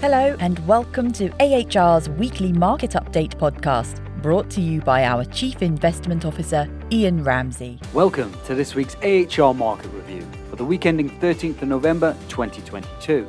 [0.00, 5.60] Hello, and welcome to AHR's weekly market update podcast, brought to you by our Chief
[5.60, 7.78] Investment Officer, Ian Ramsey.
[7.92, 13.28] Welcome to this week's AHR market review for the week ending 13th of November 2022.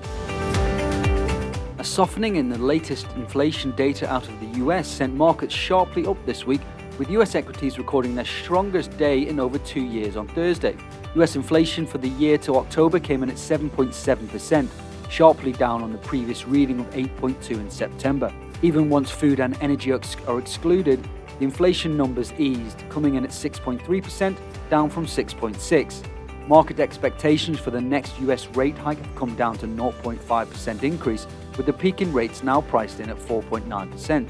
[1.78, 6.26] A softening in the latest inflation data out of the US sent markets sharply up
[6.26, 6.62] this week,
[6.98, 10.78] with US equities recording their strongest day in over two years on Thursday.
[11.16, 14.70] US inflation for the year to October came in at 7.7%,
[15.12, 18.34] sharply down on the previous reading of 8.2 in September.
[18.62, 21.04] Even once food and energy are excluded,
[21.38, 24.38] the inflation numbers eased, coming in at 6.3%,
[24.70, 26.48] down from 6.6.
[26.48, 31.66] Market expectations for the next US rate hike have come down to 0.5% increase, with
[31.66, 34.30] the peak in rates now priced in at 4.9%.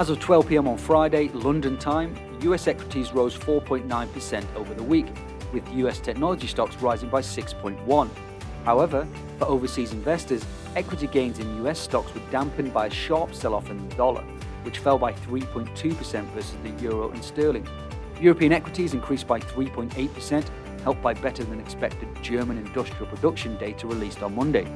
[0.00, 5.06] As of 12 pm on Friday, London time, US equities rose 4.9% over the week,
[5.52, 8.10] with US technology stocks rising by 6.1.
[8.68, 9.08] However,
[9.38, 10.44] for overseas investors,
[10.76, 14.20] equity gains in US stocks were dampened by a sharp sell off in the dollar,
[14.62, 17.66] which fell by 3.2% versus the euro and sterling.
[18.20, 20.50] European equities increased by 3.8%,
[20.82, 24.66] helped by better than expected German industrial production data released on Monday,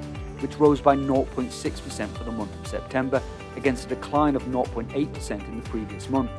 [0.41, 3.21] which rose by 0.6% for the month of September
[3.57, 6.31] against a decline of 0.8% in the previous month.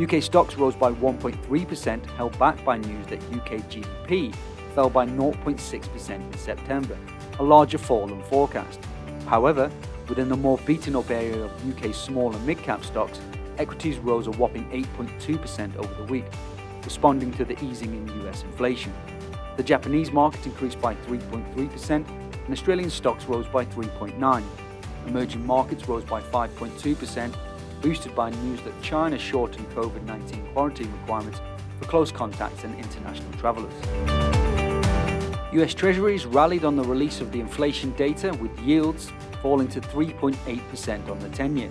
[0.00, 4.32] UK stocks rose by 1.3%, held back by news that UK GDP
[4.70, 6.96] fell by 0.6% in September,
[7.38, 8.80] a larger fall than forecast.
[9.26, 9.70] However,
[10.08, 13.20] within the more beaten up area of UK small and mid cap stocks,
[13.58, 16.24] equities rose a whopping 8.2% over the week,
[16.84, 18.92] responding to the easing in US inflation.
[19.56, 24.44] The Japanese market increased by 3.3%, and Australian stocks rose by 3.9%.
[25.06, 27.34] Emerging markets rose by 5.2%,
[27.80, 31.40] boosted by news that China shortened COVID 19 quarantine requirements
[31.78, 34.39] for close contacts and international travellers.
[35.52, 39.10] US Treasuries rallied on the release of the inflation data, with yields
[39.42, 41.70] falling to 3.8% on the 10 year.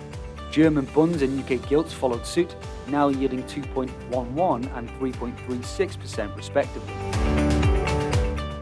[0.50, 2.54] German bonds and UK gilts followed suit,
[2.88, 6.92] now yielding 2.11 and 3.36% respectively.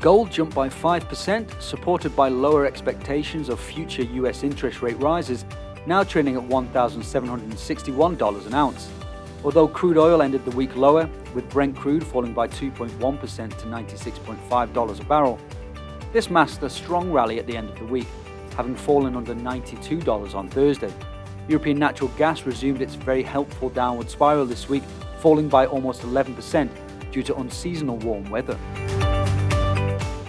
[0.00, 5.44] Gold jumped by 5%, supported by lower expectations of future US interest rate rises,
[5.84, 8.88] now trading at $1,761 an ounce.
[9.44, 15.00] Although crude oil ended the week lower, with Brent crude falling by 2.1% to $96.5
[15.00, 15.38] a barrel,
[16.12, 18.08] this masked a strong rally at the end of the week,
[18.56, 20.92] having fallen under $92 on Thursday.
[21.46, 24.82] European natural gas resumed its very helpful downward spiral this week,
[25.20, 26.68] falling by almost 11%
[27.12, 28.58] due to unseasonal warm weather.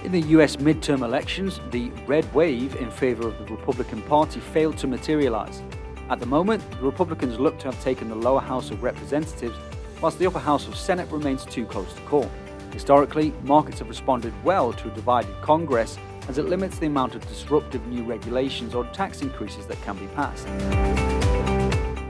[0.03, 4.77] In the US midterm elections, the red wave in favour of the Republican Party failed
[4.77, 5.61] to materialise,
[6.09, 9.55] at the moment, the Republicans look to have taken the lower House of Representatives,
[10.01, 12.27] whilst the upper House of Senate remains too close to call.
[12.71, 17.25] Historically, markets have responded well to a divided Congress as it limits the amount of
[17.27, 20.45] disruptive new regulations or tax increases that can be passed.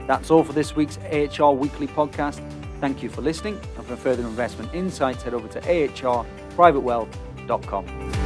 [0.06, 2.40] That's all for this week's AHR Weekly podcast.
[2.80, 8.19] Thank you for listening, and for further investment insights, head over to ahrprivatewealth.com.